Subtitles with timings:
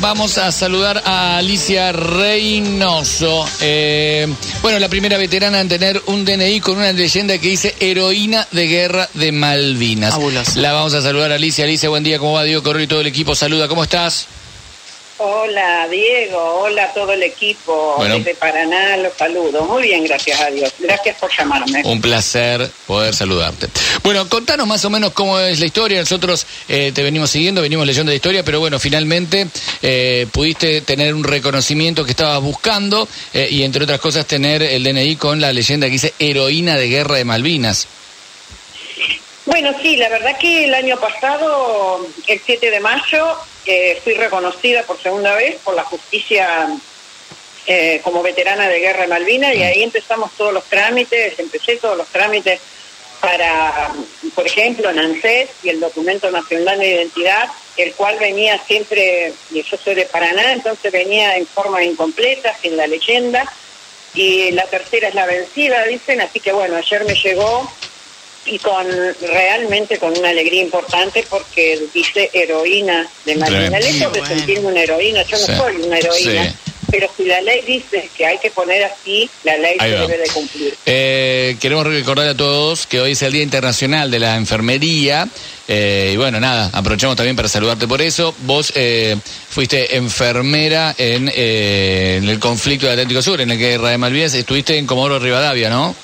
[0.00, 3.46] vamos a saludar a Alicia Reynoso.
[3.60, 4.26] Eh,
[4.62, 8.66] bueno, la primera veterana en tener un DNI con una leyenda que dice heroína de
[8.66, 10.14] guerra de Malvinas.
[10.56, 11.64] La vamos a saludar a Alicia.
[11.64, 12.44] Alicia, buen día, ¿cómo va?
[12.44, 13.34] Diego Correo y todo el equipo.
[13.34, 14.26] Saluda, ¿cómo estás?
[15.22, 18.16] Hola Diego, hola a todo el equipo Bueno.
[18.16, 19.66] desde Paraná, los saludo.
[19.66, 20.72] Muy bien, gracias a Dios.
[20.78, 21.82] Gracias por llamarme.
[21.84, 23.68] Un placer poder saludarte.
[24.02, 26.00] Bueno, contanos más o menos cómo es la historia.
[26.00, 29.46] Nosotros eh, te venimos siguiendo, venimos leyendo la historia, pero bueno, finalmente
[29.82, 34.82] eh, pudiste tener un reconocimiento que estabas buscando eh, y entre otras cosas tener el
[34.84, 37.88] DNI con la leyenda que dice heroína de guerra de Malvinas.
[39.44, 43.36] Bueno, sí, la verdad que el año pasado, el 7 de mayo,
[44.02, 46.68] fui reconocida por segunda vez por la justicia
[47.66, 51.96] eh, como veterana de guerra de Malvinas y ahí empezamos todos los trámites, empecé todos
[51.96, 52.60] los trámites
[53.20, 53.92] para,
[54.34, 55.20] por ejemplo, en
[55.62, 60.52] y el documento nacional de identidad, el cual venía siempre, y yo soy de Paraná,
[60.52, 63.44] entonces venía en forma incompleta, sin la leyenda,
[64.14, 67.70] y la tercera es la vencida, dicen, así que bueno, ayer me llegó
[68.46, 68.86] y con
[69.20, 73.34] realmente con una alegría importante porque dice heroína de.
[73.34, 73.78] Tremendo.
[73.78, 74.26] Lejos de Bueno.
[74.36, 76.54] sentirme una heroína, yo no Sí, soy una heroína, sí.
[76.90, 80.26] pero si la ley dice que hay que poner así, la ley se debe de
[80.28, 80.74] cumplir.
[80.86, 85.28] Eh, queremos recordar a todos que hoy es el Día Internacional de la Enfermería.
[85.68, 88.34] eh, y bueno, nada, aprovechamos también para saludarte por eso.
[88.40, 89.16] Vos eh,
[89.50, 94.34] fuiste enfermera en, eh, en el conflicto del Atlántico Sur, en el Guerra de Malvinas.
[94.34, 95.94] Estuviste en Comodoro Rivadavia, ¿no?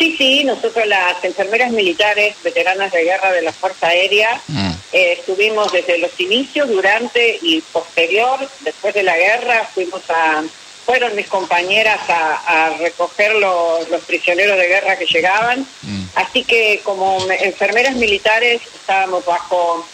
[0.00, 4.70] Sí, sí, nosotros las enfermeras militares, veteranas de guerra de la Fuerza Aérea, Mm.
[4.94, 10.42] eh, estuvimos desde los inicios, durante y posterior, después de la guerra, fuimos a,
[10.86, 15.66] fueron mis compañeras a, a recoger los, los prisioneros de guerra que llegaban.
[15.82, 16.04] Mm.
[16.14, 19.86] Así que como me- enfermeras militares estábamos bajo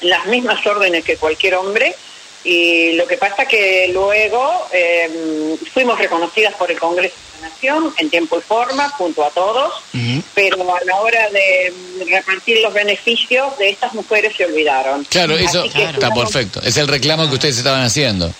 [0.00, 1.94] las mismas órdenes que cualquier hombre
[2.48, 7.92] y lo que pasa que luego eh, fuimos reconocidas por el Congreso de la Nación
[7.98, 9.74] en tiempo y forma junto a todos,
[10.34, 11.74] pero a la hora de
[12.08, 15.04] repartir los beneficios de estas mujeres se olvidaron.
[15.04, 16.62] Claro, eso está perfecto.
[16.62, 18.32] Es el reclamo que ustedes estaban haciendo.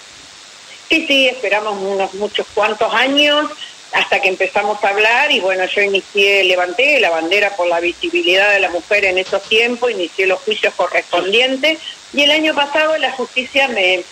[0.89, 3.51] Sí, sí, esperamos unos muchos cuantos años
[3.93, 8.53] hasta que empezamos a hablar y bueno, yo inicié, levanté la bandera por la visibilidad
[8.53, 11.79] de la mujer en esos tiempos, inicié los juicios correspondientes
[12.13, 14.03] y el año pasado la justicia me,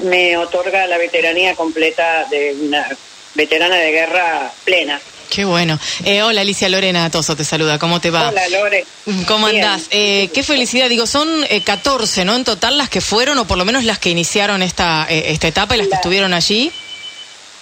[0.00, 2.88] me otorga la veteranía completa de una
[3.34, 5.00] veterana de guerra plena.
[5.30, 5.78] Qué bueno.
[6.04, 8.28] Eh, hola Alicia Lorena Toso te saluda, ¿cómo te va?
[8.28, 8.84] Hola Lore.
[9.26, 9.88] ¿Cómo andás?
[9.90, 12.34] Eh, qué felicidad, digo, son eh, 14, ¿no?
[12.34, 15.48] En total las que fueron, o por lo menos las que iniciaron esta, eh, esta
[15.48, 16.72] etapa y las que estuvieron allí.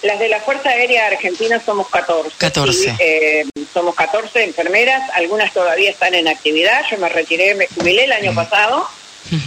[0.03, 2.35] Las de la Fuerza Aérea Argentina somos 14.
[2.37, 2.79] 14.
[2.79, 6.83] Sí, eh, somos 14 enfermeras, algunas todavía están en actividad.
[6.89, 8.87] Yo me retiré, me jubilé el año pasado.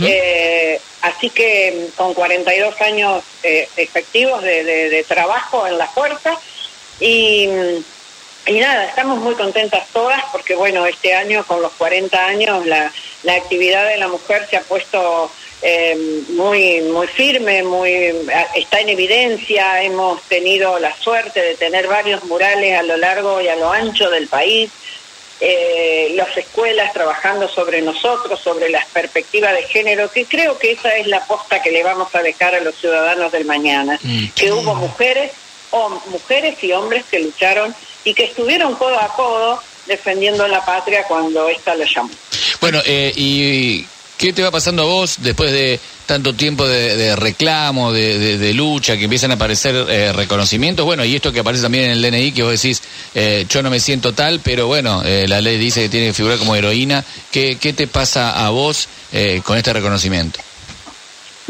[0.02, 6.38] Eh, así que mm, con 42 años eh, efectivos de trabajo en la fuerza.
[7.00, 7.84] Y, mm,
[8.46, 12.92] y nada, estamos muy contentas todas porque, bueno, este año con los 40 años la,
[13.22, 15.30] la actividad de la mujer se ha puesto
[15.62, 18.14] eh, muy, muy firme, muy
[18.54, 19.82] está en evidencia.
[19.82, 24.08] Hemos tenido la suerte de tener varios murales a lo largo y a lo ancho
[24.10, 24.70] del país
[25.40, 30.94] eh, las escuelas trabajando sobre nosotros, sobre las perspectivas de género, que creo que esa
[30.96, 34.52] es la posta que le vamos a dejar a los ciudadanos del mañana, Mm, que
[34.52, 35.32] hubo mujeres,
[36.06, 37.74] mujeres y hombres que lucharon
[38.04, 42.10] y que estuvieron codo a codo defendiendo la patria cuando ésta lo llamó.
[42.60, 43.86] Bueno, eh, ¿y
[44.18, 45.80] qué te va pasando a vos después de
[46.10, 50.84] tanto tiempo de, reclamo, de, lucha, que empiezan a aparecer eh, reconocimientos?
[50.84, 52.82] Bueno, y esto que aparece también en el DNI, que vos decís,
[53.14, 56.12] eh, yo no me siento tal, pero bueno, eh, la ley dice que tiene que
[56.12, 57.04] figurar como heroína.
[57.30, 58.88] ¿Qué, qué te pasa a vos
[59.44, 60.40] con este reconocimiento?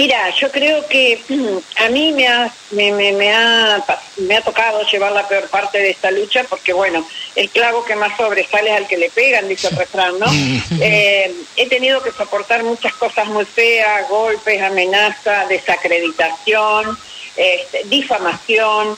[0.00, 1.20] Mira, yo creo que
[1.76, 3.84] a mí me ha, me, me- me ha,
[4.16, 7.06] me ha tocado llevar la peor parte de esta lucha porque, bueno,
[7.36, 10.26] el clavo que más sobresale es al que le pegan, dice el refrán, ¿no?
[10.80, 16.96] Eh, he tenido que soportar muchas cosas muy feas, golpes, amenazas, desacreditación,
[17.36, 18.96] este, difamación.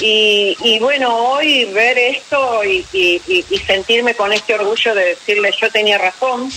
[0.00, 5.68] Y, y bueno, hoy ver esto y, y- sentirme con este orgullo de decirle yo
[5.70, 6.48] tenía razón,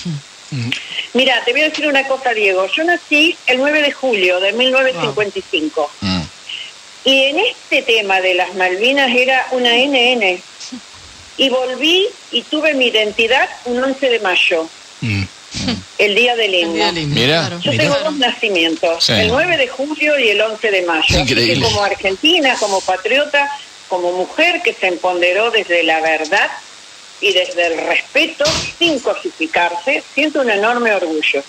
[1.17, 2.67] Mira, te voy a decir una cosa, Diego.
[2.67, 5.91] Yo nací el 9 de julio de 1955.
[6.01, 6.21] Mm.
[7.05, 10.39] Y en este tema de las Malvinas era una NN.
[11.37, 14.69] Y volví y tuve mi identidad un 11 de mayo,
[15.01, 15.23] Mm.
[15.99, 16.73] el día del El himno.
[16.75, 17.49] día del himno, Mira.
[17.63, 17.83] Yo Mirá.
[17.83, 19.13] tengo dos nacimientos, Sí.
[19.13, 21.03] el 9 de julio y el 11 de mayo.
[21.03, 21.63] Así que Increíble.
[21.65, 23.49] como argentina, como patriota,
[23.87, 26.49] como mujer que se empoderó desde la verdad
[27.21, 28.45] y desde el respeto,
[28.77, 31.43] sin cosificarse, siento un enorme orgullo.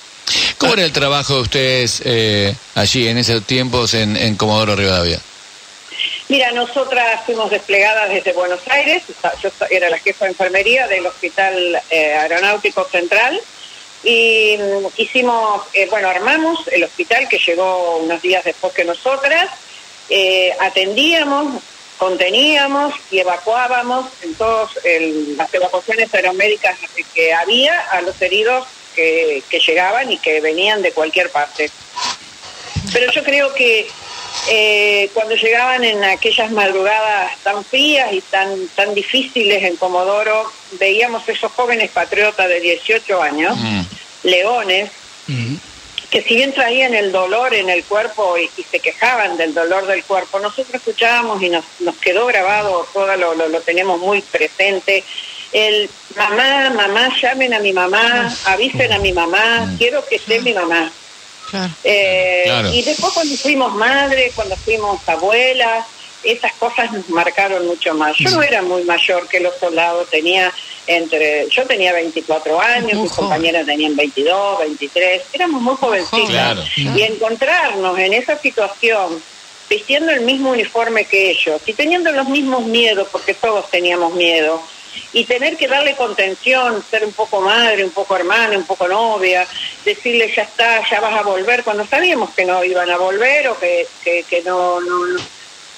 [0.58, 5.20] ¿Cómo era el trabajo de ustedes eh, allí en esos tiempos en, en Comodoro Rivadavia?
[6.28, 9.02] Mira, nosotras fuimos desplegadas desde Buenos Aires,
[9.42, 13.40] yo era la jefa de enfermería del Hospital eh, Aeronáutico Central
[14.04, 19.48] y mm, hicimos, eh, bueno, armamos el hospital que llegó unos días después que nosotras,
[20.10, 21.62] eh, atendíamos,
[21.98, 24.70] conteníamos y evacuábamos en todas
[25.36, 26.78] las evacuaciones aeromédicas
[27.14, 31.70] que había a los heridos que, que llegaban y que venían de cualquier parte.
[32.92, 33.88] Pero yo creo que
[34.50, 41.28] eh, cuando llegaban en aquellas madrugadas tan frías y tan, tan difíciles en Comodoro, veíamos
[41.28, 43.80] esos jóvenes patriotas de 18 años, mm.
[44.22, 44.90] leones,
[45.26, 45.56] mm.
[46.10, 50.04] Que si bien traían el dolor en el cuerpo y, se quejaban del dolor del
[50.04, 55.04] cuerpo, nosotros escuchábamos y nos, nos quedó grabado, todo lo, lo, tenemos muy presente,
[55.52, 59.76] el mamá, mamá, llamen a mi mamá, avisen a mi mamá, mm.
[59.76, 60.90] quiero que esté mi mamá.
[61.82, 65.86] Eh, y después cuando fuimos madres, cuando fuimos abuelas,
[66.22, 68.16] esas cosas nos marcaron mucho más.
[68.16, 70.52] Yo no era muy mayor que los soldados, tenía
[70.86, 76.68] entre, yo tenía 24 años, mis compañeras tenían 22, 23, éramos muy jovencitos.
[76.76, 79.22] Y encontrarnos en esa situación,
[79.68, 84.62] vistiendo el mismo uniforme que ellos y teniendo los mismos miedos, porque todos teníamos miedo,
[85.12, 89.46] y tener que darle contención, ser un poco madre, un poco hermana, un poco novia,
[89.84, 93.58] decirle ya está, ya vas a volver, cuando sabíamos que no iban a volver o
[93.58, 95.22] que, que, no, no,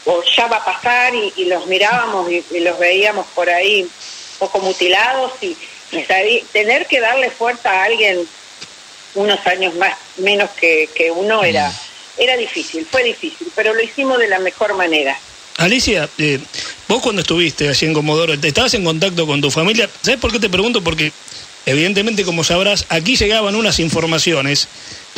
[0.05, 3.91] o ya va a pasar y, los mirábamos y, los veíamos por ahí un
[4.39, 5.57] poco mutilados y,
[6.53, 8.27] tener que darle fuerza a alguien
[9.15, 11.75] unos años más menos que, que uno era mm.
[12.19, 15.19] era difícil, fue difícil, pero lo hicimos de la mejor manera.
[15.57, 16.39] Alicia, eh,
[16.89, 19.91] vos cuando estuviste allí en Comodoro, ¿estabas en contacto con tu familia?
[20.01, 20.83] ¿Sabes por qué te pregunto?
[20.83, 21.13] Porque
[21.71, 24.69] evidentemente, como sabrás, aquí llegaban unas informaciones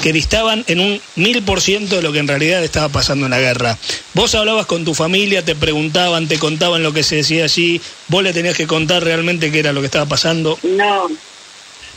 [0.03, 3.31] que distaban en un mil por ciento de lo que en realidad estaba pasando en
[3.31, 3.77] la guerra.
[4.15, 8.23] Vos hablabas con tu familia, te preguntaban, te contaban lo que se decía allí, vos
[8.23, 10.59] le tenías que contar realmente qué era lo que estaba pasando.
[10.63, 11.09] No,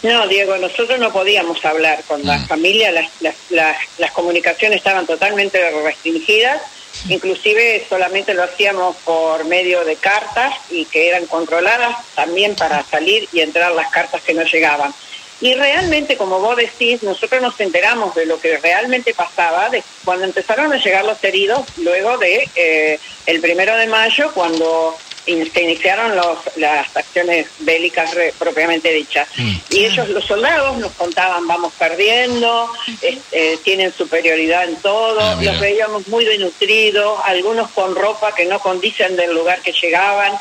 [0.04, 2.48] no, Diego, nosotros no podíamos hablar con la mm.
[2.48, 3.10] familia, las,
[3.50, 6.62] las, las comunicaciones estaban totalmente restringidas
[7.10, 13.28] Inclusive solamente lo hacíamos por medio de cartas y que eran controladas también para salir
[13.32, 14.94] y entrar las cartas que no llegaban.
[15.42, 20.26] Y realmente, como vos decís, nosotros nos enteramos de lo que realmente pasaba de cuando
[20.26, 26.16] empezaron a llegar los heridos, luego de eh, el primero de mayo, cuando se iniciaron
[26.16, 29.28] los, las acciones bélicas propiamente dichas.
[29.38, 29.56] Mm.
[29.72, 35.60] Y ellos, los soldados, nos contaban, vamos perdiendo, este, tienen superioridad en todo, ah, los
[35.60, 40.34] veíamos muy denutridos, algunos con ropa que no condicen del lugar que llegaban.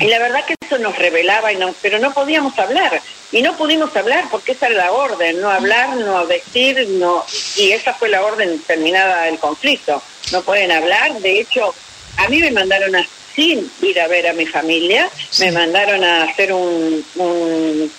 [0.00, 3.02] Y la verdad que eso nos revelaba, y no, pero no podíamos hablar.
[3.32, 7.24] Y no pudimos hablar porque esa era la orden, no hablar, no decir, no
[7.56, 10.00] y esa fue la orden terminada del conflicto.
[10.32, 11.74] No pueden hablar, de hecho,
[12.16, 15.08] a mí me mandaron a sin ir a ver a mi familia.
[15.38, 17.04] Me mandaron a hacer un,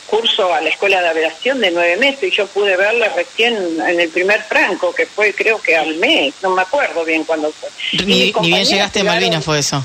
[0.08, 4.00] curso a la escuela de aviación de nueve meses y yo pude verla recién en
[4.00, 7.70] el primer franco, que fue creo que al mes, no me acuerdo bien cuándo fue.
[8.06, 9.84] Ni, bien llegaste a Malvinas fue eso.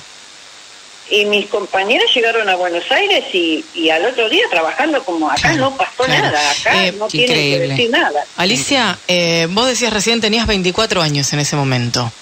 [1.12, 5.52] Y mis compañeras llegaron a Buenos Aires y, y al otro día trabajando como acá
[5.54, 8.24] no pasó nada, acá eh, no tienen que decir nada.
[8.36, 12.12] Alicia, eh, vos decías recién tenías 24 años en ese momento.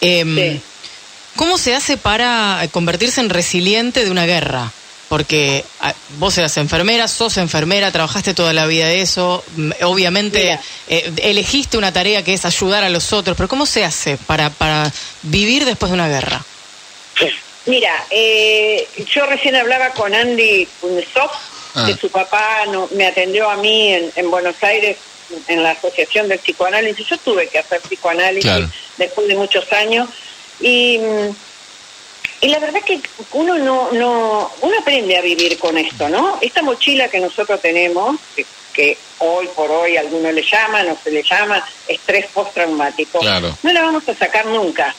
[0.00, 0.62] Em, sí
[1.36, 4.72] ¿Cómo se hace para convertirse en resiliente de una guerra?
[5.08, 10.58] Porque ah, vos eras enfermera, sos enfermera, trabajaste toda la vida de eso, mm, obviamente
[10.88, 14.50] eh, elegiste una tarea que es ayudar a los otros, pero ¿cómo se hace para,
[14.50, 16.44] para vivir después de una guerra?
[17.66, 21.30] Mira, eh, yo recién hablaba con Andy Kunesov,
[21.74, 21.86] ah.
[21.86, 24.96] que su papá no, me atendió a mí en, Buenos Aires
[25.46, 27.06] en la Asociación del Psicoanálisis.
[27.06, 30.08] Yo tuve que hacer psicoanálisis después de muchos años
[30.60, 31.00] y,
[32.40, 33.00] y la verdad que
[33.32, 36.38] uno no, no, uno aprende a vivir con esto, ¿no?
[36.40, 38.18] Esta mochila que nosotros tenemos,
[38.72, 43.20] que, hoy por hoy algunos le llaman o se le llama estrés postraumático,
[43.62, 44.94] no la vamos a sacar nunca.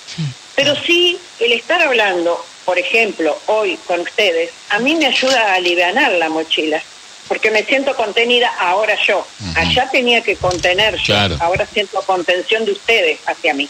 [0.56, 5.56] Pero sí, el estar hablando, por ejemplo, hoy con ustedes, a mí me ayuda a
[5.56, 6.82] aliviar la mochila
[7.28, 9.26] porque me siento contenida ahora yo.
[9.56, 13.70] Allá tenía que contener yo, ahora siento contención de ustedes hacia mí.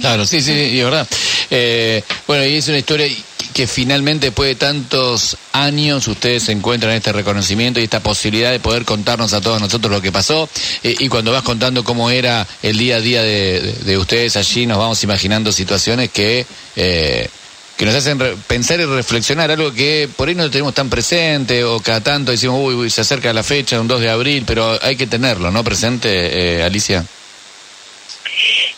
[0.00, 1.06] Claro, sí, sí, y verdad.
[1.50, 3.08] Eh, bueno, y es una historia
[3.54, 8.84] que finalmente después de tantos años ustedes encuentran este reconocimiento y esta posibilidad de poder
[8.84, 10.48] contarnos a todos nosotros lo que pasó
[10.82, 14.78] eh, y cuando vas contando cómo era el día a día de, ustedes allí nos
[14.78, 17.28] vamos imaginando situaciones que eh,
[17.76, 21.80] que nos hacen pensar y reflexionar algo que por ahí no tenemos tan presente o
[21.80, 25.08] cada tanto decimos, uy, se acerca la fecha, un 2 de abril, pero hay que
[25.08, 25.64] tenerlo, ¿no?
[25.64, 27.04] Presente, eh, Alicia.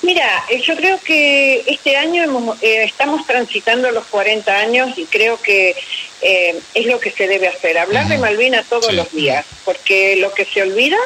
[0.06, 5.42] Mira, eh, yo creo que este año eh, estamos transitando los 40 años y creo
[5.42, 5.74] que
[6.20, 10.44] es lo que se debe hacer, hablar de Malvinas todos los días, porque lo que
[10.44, 10.96] se olvida,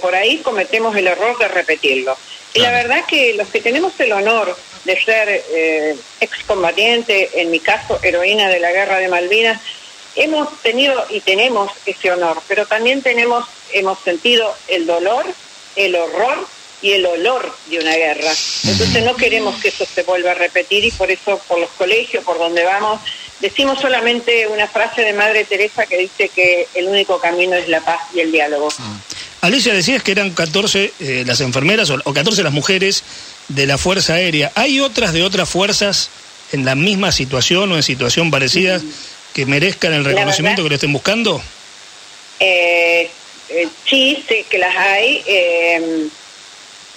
[0.00, 2.16] por ahí cometemos el error de repetirlo.
[2.54, 7.60] Y la verdad que los que tenemos el honor de ser eh, excombatiente, en mi
[7.60, 9.60] caso heroína de la guerra de Malvinas,
[10.14, 15.26] hemos tenido y tenemos ese honor, pero también tenemos, hemos sentido el dolor,
[15.76, 16.46] el horror
[16.82, 18.30] y el olor de una guerra.
[18.64, 22.24] Entonces no queremos que eso se vuelva a repetir y por eso por los colegios,
[22.24, 23.00] por donde vamos,
[23.40, 27.80] decimos solamente una frase de Madre Teresa que dice que el único camino es la
[27.80, 28.68] paz y el diálogo.
[28.78, 28.96] Ah.
[29.42, 33.04] Alicia, decías que eran 14 eh, las enfermeras o, o 14 las mujeres
[33.48, 34.52] de la Fuerza Aérea.
[34.54, 36.10] ¿Hay otras de otras fuerzas
[36.52, 38.80] en la misma situación o en situación parecida
[39.34, 41.40] que merezcan el reconocimiento que lo estén buscando?
[42.38, 43.10] Eh,
[43.50, 46.08] eh, sí, sé que las hay, eh,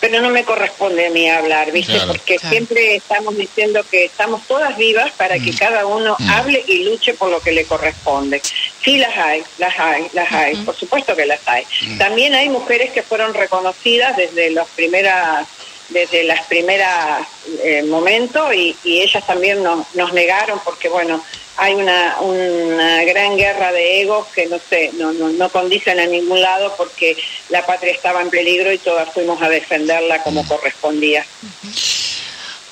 [0.04, 1.98] pero no me corresponde a mí hablar, ¿viste?
[2.06, 5.56] Porque siempre estamos diciendo que estamos todas vivas para que mm.
[5.56, 6.30] cada uno mm.
[6.30, 8.42] hable y luche por lo que le corresponde.
[8.84, 11.64] Sí, las hay, las hay, las hay, por supuesto que las hay.
[11.88, 11.98] Mm.
[12.00, 15.48] También hay mujeres que fueron reconocidas desde las primeras
[15.88, 17.26] desde las primeras
[17.64, 21.24] eh, momentos y, ellas también nos, nos negaron porque bueno
[21.58, 26.06] hay una, una gran guerra de egos que no sé no, no, no condicen a
[26.06, 27.16] ningún lado porque
[27.50, 31.26] la patria estaba en peligro y todas fuimos a defenderla como correspondía.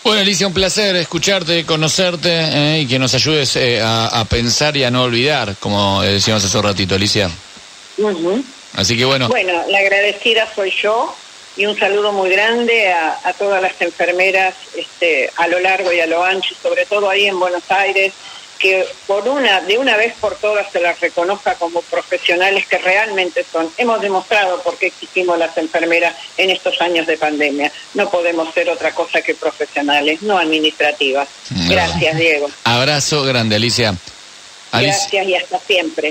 [0.03, 4.83] Bueno, Alicia, un placer escucharte, conocerte eh, y que nos ayudes eh, a, pensar y
[4.83, 7.29] a no olvidar, como decíamos hace un ratito, Alicia.
[8.73, 9.27] Así que bueno.
[9.27, 11.15] Bueno, la agradecida soy yo
[11.55, 16.07] y un saludo muy grande a, todas las enfermeras este, a lo largo y a
[16.07, 18.13] lo ancho, sobre todo ahí en Buenos Aires,
[18.62, 23.46] que por una, de una vez por todas se las reconozca como profesionales que realmente
[23.51, 23.70] son.
[23.77, 27.72] Hemos demostrado por qué existimos las enfermeras en estos años de pandemia.
[27.96, 31.27] No podemos ser otra cosa que profesionales, no administrativas.
[31.68, 32.50] Gracias, Diego.
[32.63, 33.96] Abrazo grande, Alicia.
[34.72, 36.10] Gracias y hasta siempre.